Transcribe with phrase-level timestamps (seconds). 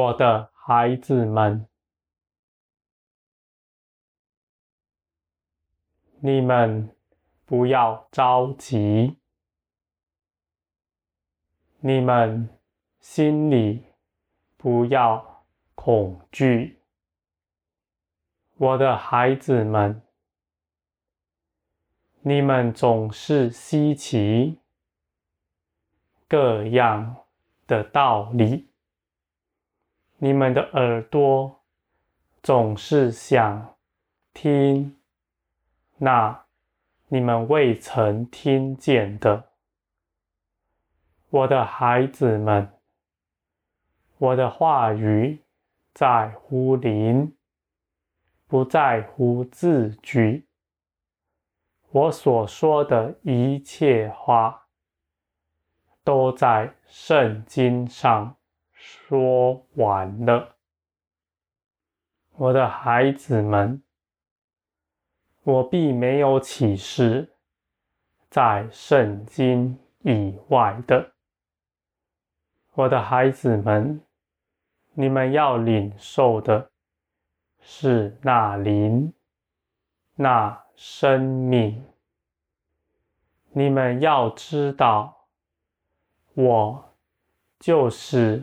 [0.00, 1.68] 我的孩子们，
[6.20, 6.96] 你们
[7.44, 9.18] 不要着急，
[11.80, 12.48] 你们
[12.98, 13.84] 心里
[14.56, 15.44] 不要
[15.74, 16.80] 恐惧，
[18.56, 20.00] 我的孩子们，
[22.22, 24.58] 你们总是稀奇
[26.26, 27.16] 各样
[27.66, 28.69] 的道理。
[30.22, 31.62] 你们的耳朵
[32.42, 33.74] 总是想
[34.34, 34.98] 听
[35.96, 36.44] 那
[37.08, 39.52] 你们未曾听见的，
[41.30, 42.70] 我的孩子们，
[44.18, 45.42] 我的话语
[45.94, 47.34] 在乎灵，
[48.46, 50.46] 不在乎字句。
[51.88, 54.66] 我所说的一切话，
[56.04, 58.36] 都在圣经上。
[58.82, 60.56] 说完了，
[62.36, 63.82] 我的孩子们，
[65.42, 67.36] 我并没有启示
[68.30, 71.12] 在圣经以外的。
[72.72, 74.00] 我的孩子们，
[74.94, 76.70] 你们要领受的
[77.60, 79.12] 是那灵、
[80.14, 81.84] 那生命。
[83.52, 85.26] 你们要知道，
[86.32, 86.94] 我
[87.58, 88.42] 就是。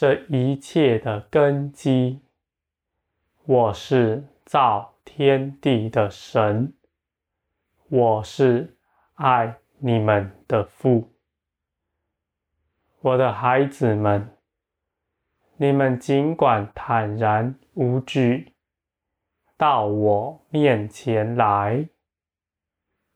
[0.00, 2.20] 这一切的根基，
[3.44, 6.72] 我是造天地的神，
[7.88, 8.76] 我是
[9.14, 11.12] 爱你们的父。
[13.00, 14.36] 我的孩子们，
[15.56, 18.54] 你们尽管坦然无惧，
[19.56, 21.88] 到我面前来，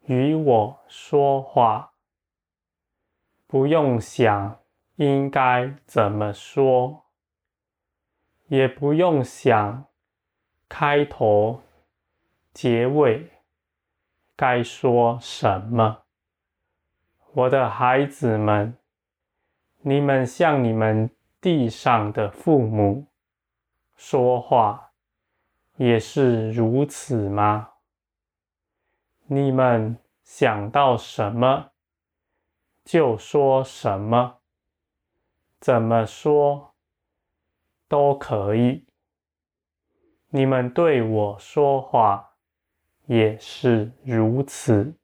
[0.07, 1.93] 与我说话，
[3.47, 4.62] 不用想。
[5.03, 7.07] 应该怎么说？
[8.47, 9.87] 也不用想
[10.69, 11.61] 开头、
[12.53, 13.29] 结尾
[14.37, 16.05] 该说什么。
[17.33, 18.79] 我的孩子们，
[19.81, 23.09] 你们向你们地上的父母
[23.97, 24.93] 说话，
[25.79, 27.71] 也是如此吗？
[29.27, 31.71] 你们想到什么
[32.85, 34.42] 就说什么。
[35.63, 36.75] 怎么说
[37.89, 38.85] 都可以。
[40.31, 42.35] 你们对我说话
[43.07, 44.99] 也是如此。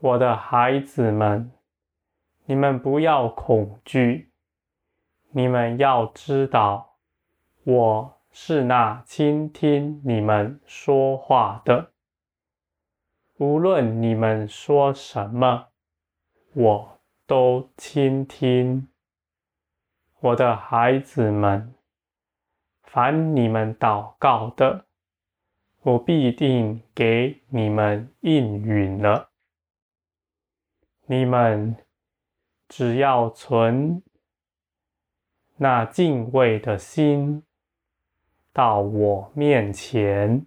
[0.00, 1.52] 我的孩子们，
[2.46, 4.32] 你们不要恐惧。
[5.30, 6.98] 你们要知道，
[7.62, 11.92] 我是那倾听你们说话的。
[13.38, 15.68] 无论你们说什么，
[16.54, 18.88] 我都倾听。
[20.20, 21.74] 我的孩子们，
[22.82, 24.86] 凡你们祷告的，
[25.82, 29.28] 我必定给你们应允了。
[31.04, 31.76] 你们
[32.66, 34.02] 只要存
[35.56, 37.42] 那敬畏的心，
[38.54, 40.46] 到我面前，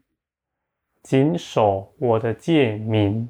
[1.03, 3.29] 谨守我的诫命，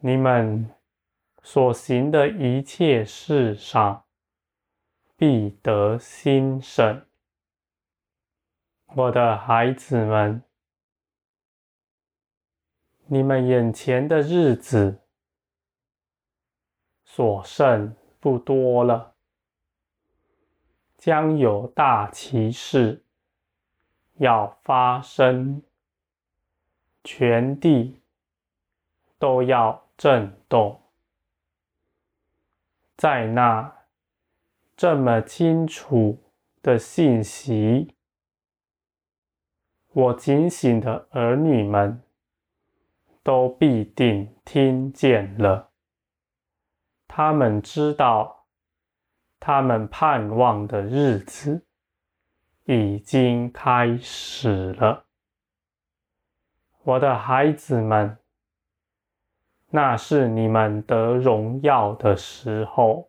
[0.00, 0.70] 你们
[1.42, 4.05] 所行的一切事上，
[5.18, 7.06] 必得兴盛，
[8.88, 10.42] 我的孩子们，
[13.06, 15.00] 你们眼前的日子
[17.02, 19.14] 所剩不多了，
[20.98, 23.02] 将有大奇事
[24.16, 25.62] 要发生，
[27.02, 28.02] 全地
[29.18, 30.78] 都要震动，
[32.98, 33.75] 在那。
[34.76, 36.22] 这么清楚
[36.60, 37.94] 的信息，
[39.90, 42.02] 我警醒的儿女们
[43.22, 45.70] 都必定听见了。
[47.08, 48.44] 他们知道，
[49.40, 51.64] 他们盼望的日子
[52.64, 55.06] 已经开始了。
[56.82, 58.18] 我的孩子们，
[59.70, 63.08] 那是你们得荣耀的时候。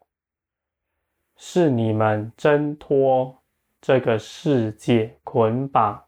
[1.40, 3.44] 是你们挣脱
[3.80, 6.06] 这个世界捆绑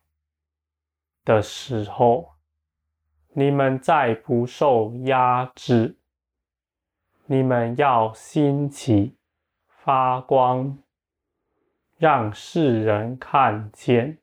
[1.23, 2.31] 的时候，
[3.33, 5.95] 你们再不受压制，
[7.27, 9.15] 你们要兴起
[9.67, 10.79] 发光，
[11.97, 14.17] 让世人看见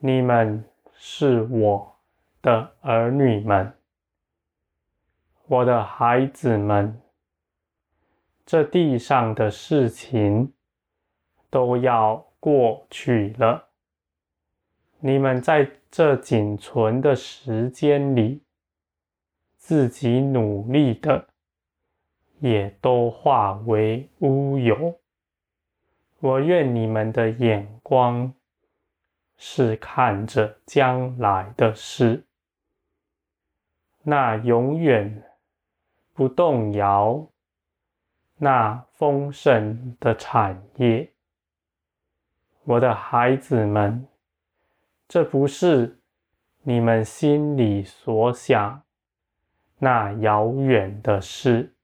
[0.00, 1.96] 你们是我
[2.42, 3.72] 的儿女们，
[5.46, 7.00] 我的孩子们。
[8.50, 10.54] 这地上的事情
[11.50, 13.68] 都要过去了。
[15.00, 18.42] 你们在这仅存的时间里，
[19.58, 21.28] 自己努力的，
[22.38, 24.98] 也都化为乌有。
[26.20, 28.32] 我愿你们的眼光
[29.36, 32.24] 是看着将来的事，
[34.04, 35.22] 那永远
[36.14, 37.28] 不动摇、
[38.38, 41.12] 那丰盛的产业。
[42.64, 44.06] 我的孩子们，
[45.08, 46.00] 这不是
[46.62, 48.82] 你们心里所想
[49.78, 51.74] 那遥远的事，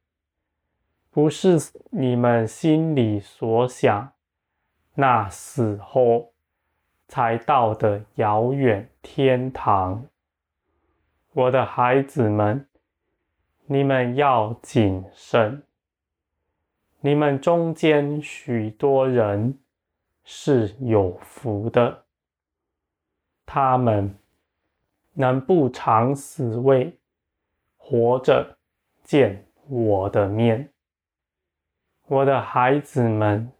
[1.11, 1.59] 不是
[1.91, 4.13] 你们心里所想。
[4.97, 6.33] 那死后
[7.09, 10.07] 才到的遥远天堂，
[11.33, 12.69] 我的孩子们，
[13.67, 15.64] 你们要谨慎。
[17.07, 19.59] 你们中间许多人
[20.25, 22.07] 是有福的，
[23.45, 24.19] 他们
[25.13, 26.99] 能不尝死味，
[27.77, 28.57] 活着
[29.03, 30.73] 见我的面，
[32.07, 33.53] 我的孩子们。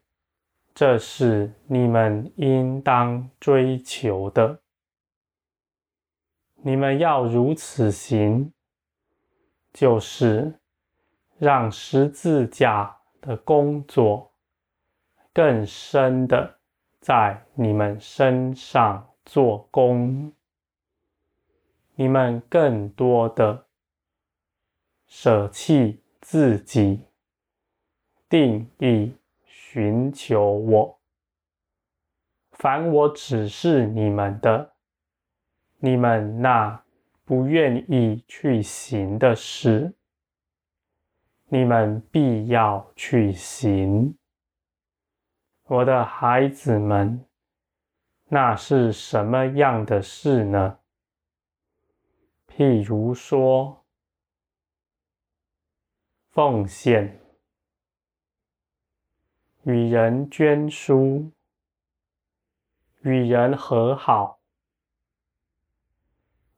[0.75, 4.59] 这是你们应当追求的。
[6.63, 8.55] 你们要如此行，
[9.71, 10.59] 就是
[11.37, 14.31] 让十字架的工作
[15.33, 16.59] 更深的
[17.01, 20.31] 在你们身上做工。
[21.95, 23.67] 你们更多的
[25.07, 27.01] 舍弃自己，
[28.29, 29.17] 定义。
[29.47, 31.01] 寻求我，
[32.53, 34.73] 凡我指示你们的，
[35.79, 36.85] 你们那
[37.25, 39.93] 不愿意去行的事，
[41.49, 44.17] 你们必要去行。
[45.65, 47.25] 我的孩子们，
[48.29, 50.79] 那是什么样的事呢？
[52.49, 53.85] 譬如说，
[56.31, 57.21] 奉献。
[59.63, 61.31] 与人捐书，
[63.01, 64.39] 与人和好，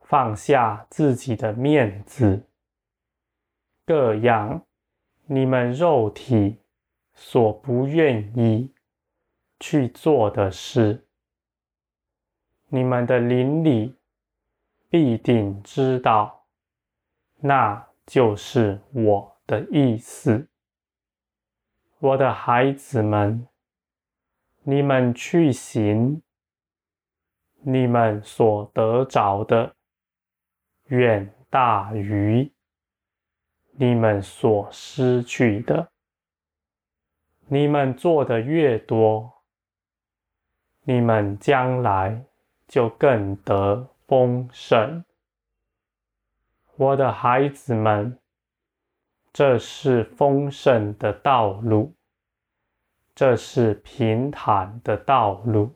[0.01, 2.49] 放下自己的面子，
[3.85, 4.67] 各样
[5.29, 6.61] 你们肉体
[7.13, 8.73] 所不愿意
[9.59, 11.05] 去做的事，
[12.69, 13.97] 你们的灵里
[14.89, 16.47] 必定知道，
[17.41, 20.49] 那就是我的意思。
[21.99, 23.49] 我的孩子们，
[24.63, 26.23] 你们去行，
[27.63, 29.75] 你们所得着的
[30.85, 32.53] 远大于
[33.79, 35.89] 你们所失去的。
[37.49, 39.43] 你们做的越多，
[40.83, 42.25] 你们将来
[42.67, 45.05] 就更得丰盛。
[46.77, 48.19] 我的孩子们。
[49.39, 51.95] 这是丰盛的道路，
[53.15, 55.75] 这是平坦的道路。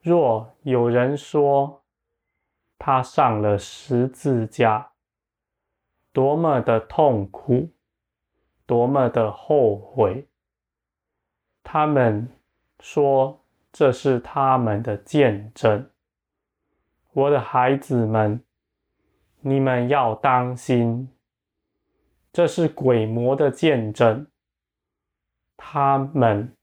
[0.00, 1.84] 若有人说
[2.78, 4.90] 他上了十字架，
[6.16, 7.68] 多么的痛苦，
[8.64, 10.26] 多么的后悔，
[11.62, 12.26] 他们
[12.80, 15.90] 说这是他们的见证。
[17.12, 18.42] 我的孩子们，
[19.40, 21.06] 你们要当心。
[22.32, 24.26] 这是鬼魔的见证，
[25.54, 26.56] 他们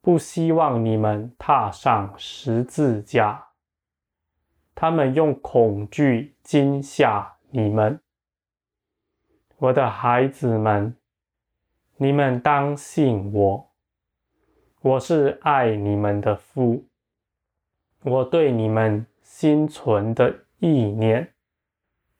[0.00, 3.50] 不希望你们踏上十字架，
[4.74, 8.00] 他们用恐惧惊吓你们。
[9.60, 10.96] 我的孩子们，
[11.98, 13.70] 你们当信我，
[14.80, 16.86] 我是爱你们的父，
[18.02, 21.34] 我对你们心存的意念。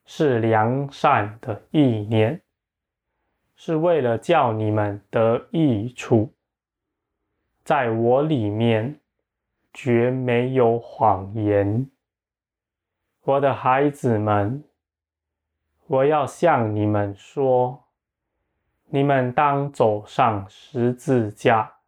[0.05, 2.43] 是良善的意念，
[3.55, 6.35] 是为了叫你们得益处。
[7.65, 9.01] 在我里面
[9.73, 11.89] 绝没有谎言。
[13.23, 14.63] 我的孩子们，
[15.91, 17.83] 我要向你们说，
[18.91, 21.79] 你们当走上十字架，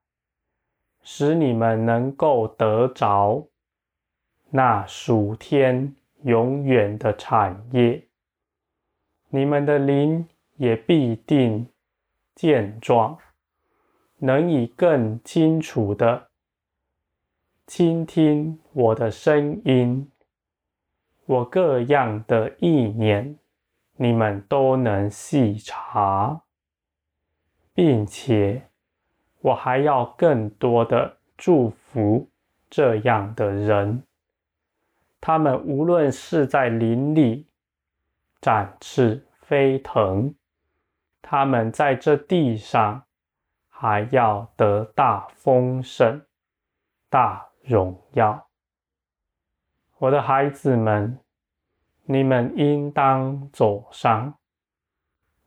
[1.04, 3.46] 使你们能够得着
[4.50, 5.94] 那属天
[6.24, 8.04] 永远的产业。
[9.28, 11.68] 你们的灵也必定
[12.34, 13.16] 健壮，
[14.18, 16.26] 能以更清楚的
[17.68, 20.10] 倾听我的声音，
[21.24, 23.38] 我各样的意念，
[23.96, 26.42] 你们都能细察，
[27.74, 28.68] 并且
[29.40, 32.28] 我还要更多的祝福
[32.68, 34.02] 这样的人。
[35.20, 37.46] 他们无论是在林里
[38.40, 40.34] 展翅飞腾，
[41.20, 43.04] 他们在这地上
[43.68, 46.20] 还要得大丰盛、
[47.08, 48.48] 大荣耀。
[49.98, 51.20] 我的孩子们，
[52.04, 54.34] 你们应当走上，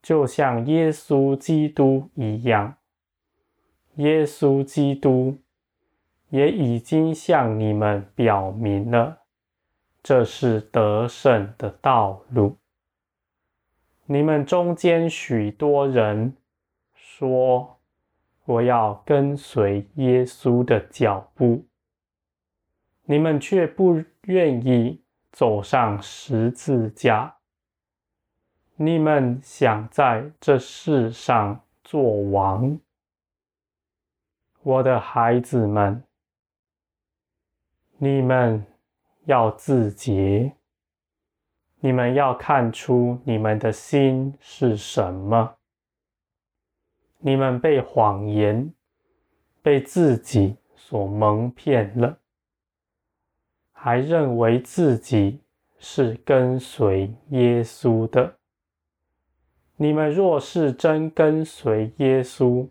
[0.02, 2.78] 就像耶稣基督一样。
[3.96, 5.38] 耶稣基督
[6.30, 9.22] 也已经向你们表明了，
[10.04, 12.58] 这是得胜的道路。
[14.06, 16.36] 你们中间许多人
[16.94, 17.80] 说
[18.46, 21.66] ：“我要跟随耶稣的脚步。”
[23.08, 25.02] 你们却不愿意
[25.36, 27.36] 走上十字架。
[28.78, 32.80] 你们想在这世上做王，
[34.62, 36.02] 我的孩子们，
[37.98, 38.66] 你们
[39.26, 40.56] 要自洁，
[41.82, 45.58] 你们要看出你们的心是什么。
[47.18, 48.74] 你们被谎言、
[49.62, 52.18] 被自己所蒙骗了。
[53.86, 55.40] 还认为自己
[55.78, 58.36] 是跟随耶稣的。
[59.76, 62.68] 你们若是真跟随耶稣，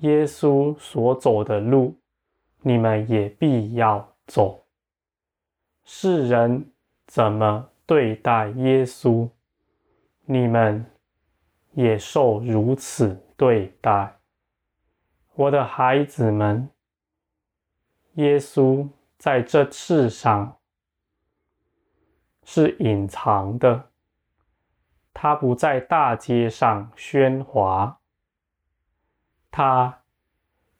[0.00, 1.94] 耶稣所走的路，
[2.62, 4.66] 你们也必要走。
[5.84, 6.72] 世人
[7.06, 9.30] 怎么对待耶稣，
[10.24, 10.84] 你们
[11.74, 14.18] 也受如此对待。
[15.36, 16.68] 我的孩子们，
[18.14, 18.88] 耶稣。
[19.20, 20.58] 在这世上
[22.42, 23.90] 是隐藏的，
[25.12, 28.00] 他不在大街上喧哗，
[29.50, 30.00] 他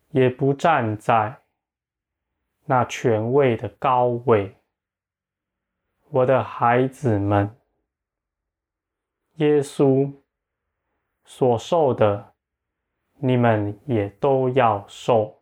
[0.09, 1.43] 也不站在
[2.65, 4.57] 那权位的高位。
[6.09, 7.55] 我的孩子们，
[9.35, 10.11] 耶稣
[11.27, 12.33] 所受的，
[13.19, 15.40] 你们也都要受。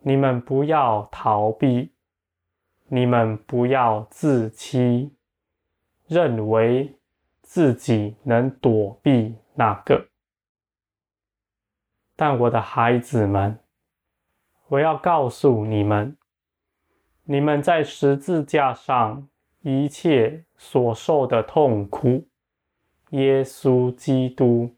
[0.00, 1.92] 你们不要逃避，
[2.86, 5.12] 你们不要自欺，
[6.06, 6.96] 认为
[7.42, 10.08] 自己能躲避那个。
[12.16, 13.58] 但我的孩子们，
[14.68, 16.16] 我要告诉你们，
[17.24, 19.28] 你们在十字架上
[19.60, 22.26] 一切所受的痛苦，
[23.10, 24.74] 耶稣基督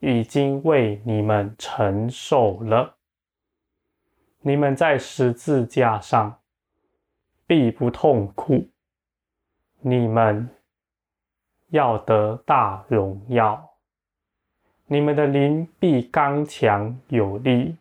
[0.00, 2.95] 已经为你们承受了。
[4.46, 6.38] 你们在十字架上
[7.48, 8.68] 必不痛苦，
[9.80, 10.48] 你们
[11.70, 13.70] 要得大荣耀，
[14.86, 17.76] 你们的灵必刚强有力，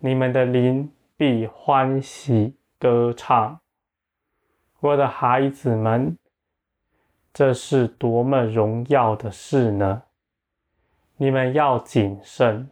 [0.00, 3.58] 你们的灵必欢喜歌唱。
[4.80, 6.18] 我的孩子们，
[7.32, 10.02] 这是多么荣耀的事呢？
[11.16, 12.68] 你们要谨慎，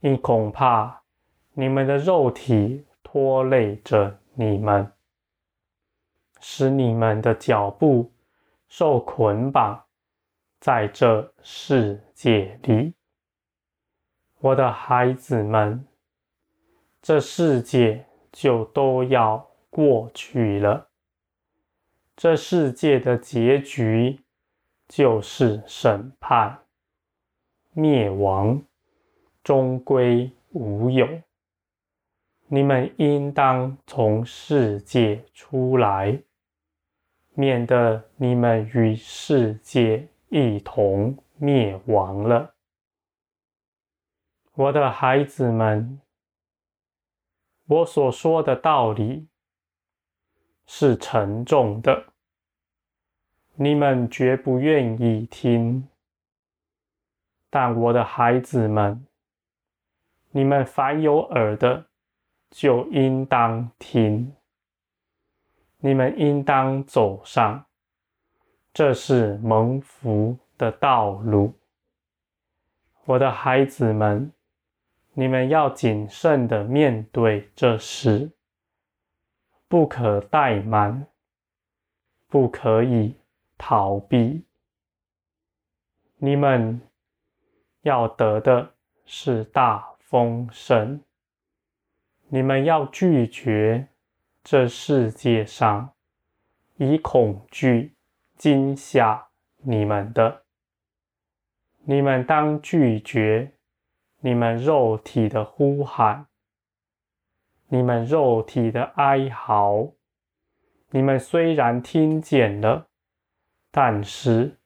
[0.00, 1.00] 因恐怕。
[1.54, 4.90] 你们的肉体拖累着你们，
[6.40, 8.10] 使你们的脚步
[8.68, 9.84] 受捆绑
[10.60, 12.94] 在这世界里。
[14.38, 15.86] 我的孩子们，
[17.02, 20.88] 这世界就都要过去了。
[22.16, 24.20] 这世界的结局
[24.88, 26.64] 就是审判、
[27.72, 28.62] 灭亡，
[29.44, 31.06] 终归无有。
[32.54, 36.22] 你们应当从世界出来，
[37.32, 42.54] 免得你们与世界一同灭亡了。
[44.52, 45.98] 我的孩子们，
[47.68, 49.28] 我所说的道理
[50.66, 52.04] 是沉重的，
[53.54, 55.88] 你们绝不愿意听。
[57.48, 59.06] 但我的孩子们，
[60.32, 61.86] 你们凡有耳的，
[62.52, 64.36] 就应当听，
[65.78, 67.64] 你们应当走上，
[68.74, 71.54] 这是蒙福的道路。
[73.06, 74.30] 我的孩子们，
[75.14, 78.30] 你们要谨慎地面对这事，
[79.66, 81.06] 不可怠慢，
[82.28, 83.16] 不可以
[83.56, 84.44] 逃避。
[86.18, 86.78] 你们
[87.80, 88.74] 要得的
[89.06, 91.00] 是大丰盛。
[92.34, 93.88] 你们要拒绝
[94.42, 95.92] 这世界上
[96.76, 97.94] 以恐惧
[98.38, 100.44] 惊吓你们的，
[101.84, 103.52] 你们当拒绝
[104.20, 106.26] 你们肉体的呼喊，
[107.68, 109.92] 你们肉体的哀嚎。
[110.88, 112.88] 你们虽然听见了，
[113.70, 114.58] 但是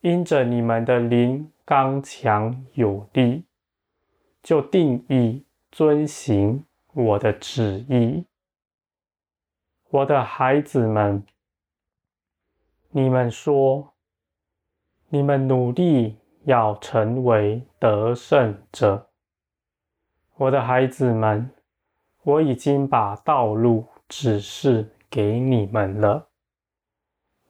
[0.00, 3.44] 因着你们的灵刚强有力，
[4.42, 8.24] 就定义遵行我的旨意。
[9.90, 11.24] 我的孩子们，
[12.90, 13.94] 你们说，
[15.08, 19.10] 你们努力要成为得胜者。
[20.36, 21.50] 我的孩子们，
[22.22, 26.28] 我已经把道路指示给你们了。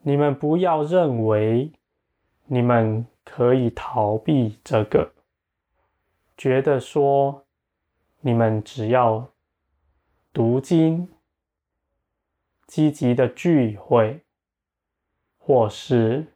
[0.01, 1.71] 你们不要认为
[2.47, 5.13] 你们可以逃避这个，
[6.37, 7.47] 觉得说
[8.21, 9.27] 你们只要
[10.35, 11.09] 读经，
[12.67, 14.21] 积极的聚会。
[15.47, 16.27] 或是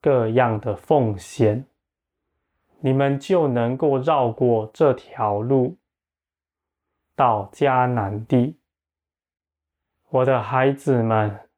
[0.00, 1.66] 各样的奉献，
[2.78, 5.76] 你们就能够绕过这条路
[7.16, 8.60] 到迦南地。
[10.08, 11.48] 我的孩子们，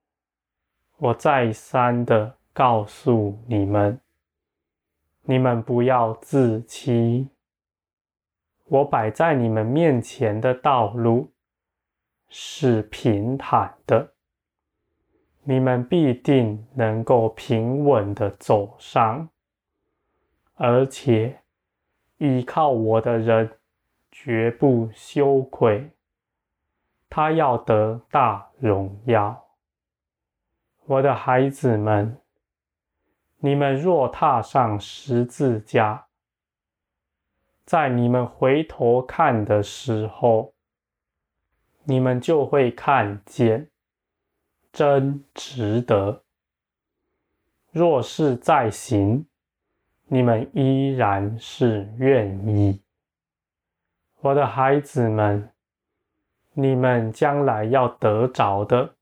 [0.96, 4.00] 我再三的告诉你们，
[5.24, 7.28] 你们不要自欺。
[8.68, 11.32] 我摆在你们面前的道路
[12.28, 14.12] 是平坦的。
[15.44, 19.30] 你们必定能够平稳地走上，
[20.56, 21.40] 而且
[22.18, 23.50] 依靠我的人
[24.12, 25.90] 绝不羞愧。
[27.08, 29.46] 他要得大荣耀。
[30.84, 32.20] 我的孩子们，
[33.38, 36.07] 你们若踏上十字架，
[37.68, 40.54] 在你们回头看的时候，
[41.84, 43.68] 你们就会看见。
[44.72, 46.22] 真值得。
[47.70, 49.26] 若是再行，
[50.06, 52.80] 你们依然是愿意。
[54.20, 55.50] 我的孩子们，
[56.54, 58.94] 你们将来要得着的，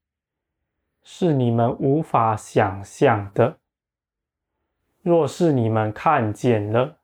[1.04, 3.58] 是你们无法想象的。
[5.02, 6.98] 若是你们看见了，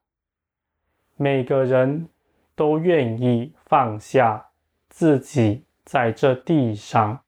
[1.17, 2.09] 每个人
[2.55, 4.51] 都愿意放下
[4.89, 7.23] 自己在这地上。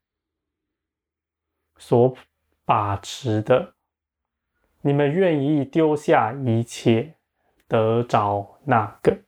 [1.76, 2.16] 所
[2.64, 3.74] 把持的，
[4.80, 7.14] 你们愿意丢下一切，
[7.68, 9.18] 得着那个？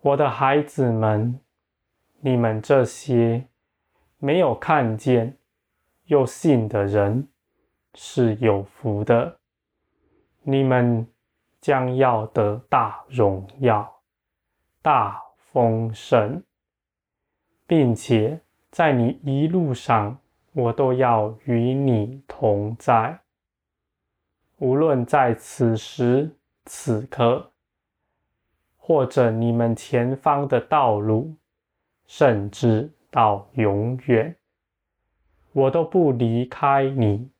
[0.00, 1.40] 我的孩子们，
[2.20, 3.48] 你们这些
[4.18, 5.36] 没有看见
[6.04, 7.26] 又信的人
[7.94, 9.40] 是有福的，
[10.42, 11.04] 你们
[11.68, 14.00] 将要得大荣耀、
[14.80, 16.42] 大丰盛，
[17.66, 20.18] 并且在你一路上。
[20.54, 23.20] 我都要与你同在，
[24.56, 27.52] 无论在此时此刻，
[28.78, 31.36] 或者你们前方的道路，
[32.06, 34.34] 甚至到永远，
[35.52, 37.30] 我都不离开你，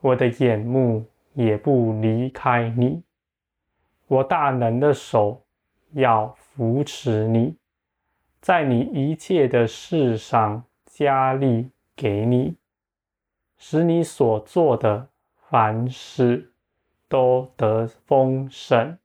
[0.00, 3.02] 我的眼目也不离开你，
[4.10, 5.40] 我大能的手
[5.92, 7.56] 要扶持你，
[8.40, 11.70] 在你一切的事上加力。
[11.96, 12.56] 给你，
[13.58, 15.10] 使你所做的
[15.50, 16.54] 凡事
[17.10, 18.96] 都得丰盛。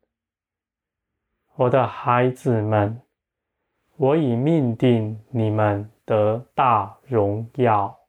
[1.56, 3.02] 我的孩子们，
[3.98, 8.00] 我已命定你们得大荣耀。